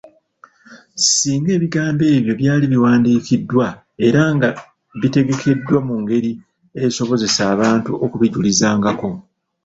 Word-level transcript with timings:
Singa 1.13 1.49
ebigambo 1.57 2.03
ebyo 2.17 2.33
byali 2.41 2.65
biwandiikiddwa 2.71 3.67
era 4.07 4.21
nga 4.35 4.49
bitegekeddwa 5.01 5.77
mu 5.87 5.95
ngeri 6.01 6.31
esobozesa 6.85 7.41
abantu 7.53 7.91
okubijulizangako. 8.05 9.09